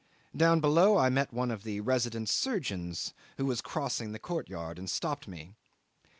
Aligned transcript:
Down 0.35 0.59
below 0.61 0.97
I 0.97 1.09
met 1.09 1.31
one 1.31 1.51
of 1.51 1.61
the 1.61 1.79
resident 1.79 2.27
surgeons 2.27 3.13
who 3.37 3.45
was 3.45 3.61
crossing 3.61 4.13
the 4.13 4.17
courtyard 4.17 4.79
and 4.79 4.89
stopped 4.89 5.27
me. 5.27 5.53